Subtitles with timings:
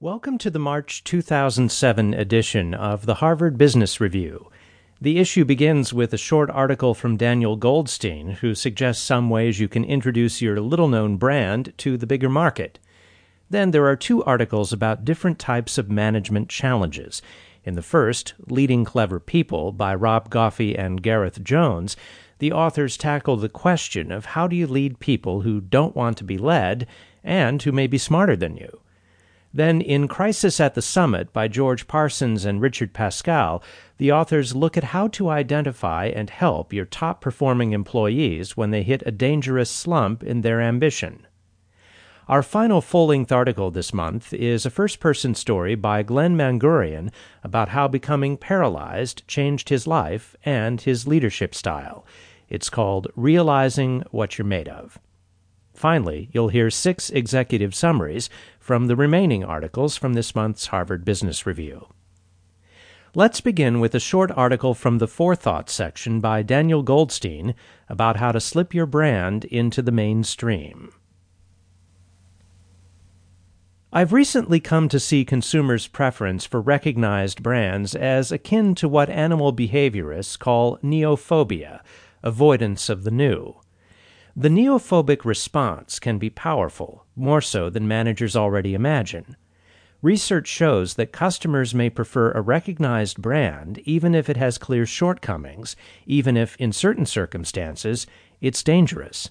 [0.00, 4.48] Welcome to the March 2007 edition of the Harvard Business Review.
[5.00, 9.66] The issue begins with a short article from Daniel Goldstein, who suggests some ways you
[9.66, 12.78] can introduce your little known brand to the bigger market.
[13.50, 17.20] Then there are two articles about different types of management challenges.
[17.64, 21.96] In the first, Leading Clever People by Rob Goffee and Gareth Jones,
[22.38, 26.24] the authors tackle the question of how do you lead people who don't want to
[26.24, 26.86] be led
[27.24, 28.78] and who may be smarter than you.
[29.58, 33.60] Then, in Crisis at the Summit by George Parsons and Richard Pascale,
[33.96, 38.84] the authors look at how to identify and help your top performing employees when they
[38.84, 41.26] hit a dangerous slump in their ambition.
[42.28, 47.10] Our final full length article this month is a first person story by Glenn Mangurian
[47.42, 52.06] about how becoming paralyzed changed his life and his leadership style.
[52.48, 55.00] It's called Realizing What You're Made Of.
[55.78, 58.28] Finally, you'll hear six executive summaries
[58.58, 61.86] from the remaining articles from this month's Harvard Business Review.
[63.14, 67.54] Let's begin with a short article from the Forethought section by Daniel Goldstein
[67.88, 70.90] about how to slip your brand into the mainstream.
[73.92, 79.54] I've recently come to see consumers' preference for recognized brands as akin to what animal
[79.54, 81.82] behaviorists call neophobia,
[82.24, 83.54] avoidance of the new.
[84.40, 89.36] The neophobic response can be powerful, more so than managers already imagine.
[90.00, 95.74] Research shows that customers may prefer a recognized brand even if it has clear shortcomings,
[96.06, 98.06] even if, in certain circumstances,
[98.40, 99.30] it's dangerous.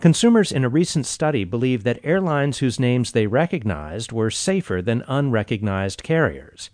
[0.00, 5.04] Consumers in a recent study believe that airlines whose names they recognized were safer than
[5.06, 6.70] unrecognized carriers.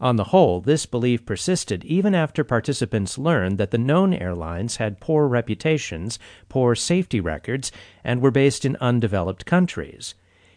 [0.00, 5.00] On the whole, this belief persisted even after participants learned that the known airlines had
[5.00, 7.70] poor reputations, poor safety records,
[8.02, 10.14] and were based in undeveloped countries.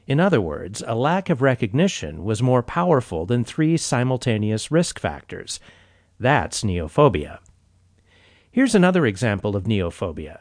[0.07, 5.59] In other words, a lack of recognition was more powerful than three simultaneous risk factors.
[6.19, 7.39] That's neophobia.
[8.49, 10.39] Here's another example of neophobia.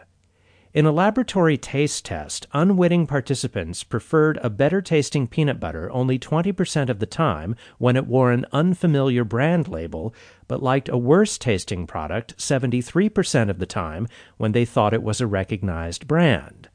[0.74, 6.88] In a laboratory taste test, unwitting participants preferred a better tasting peanut butter only 20%
[6.88, 10.14] of the time when it wore an unfamiliar brand label,
[10.48, 15.20] but liked a worse tasting product 73% of the time when they thought it was
[15.20, 16.70] a recognized brand.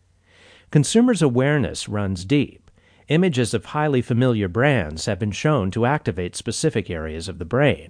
[0.70, 2.70] Consumers' awareness runs deep.
[3.08, 7.90] Images of highly familiar brands have been shown to activate specific areas of the brain.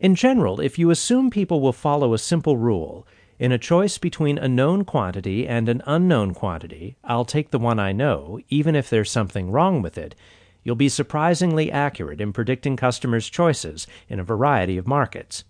[0.00, 3.06] In general, if you assume people will follow a simple rule,
[3.42, 7.80] in a choice between a known quantity and an unknown quantity, I'll take the one
[7.80, 10.14] I know, even if there's something wrong with it.
[10.62, 15.42] You'll be surprisingly accurate in predicting customers' choices in a variety of markets.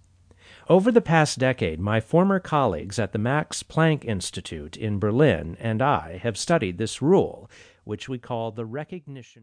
[0.70, 5.82] Over the past decade, my former colleagues at the Max Planck Institute in Berlin and
[5.82, 7.50] I have studied this rule,
[7.84, 9.40] which we call the recognition.